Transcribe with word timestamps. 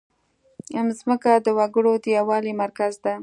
مځکه 0.87 1.31
د 1.45 1.47
وګړو 1.57 1.93
د 2.03 2.05
یووالي 2.17 2.53
مرکز 2.63 2.93
ده. 3.03 3.13